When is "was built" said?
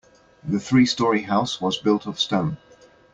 1.61-2.07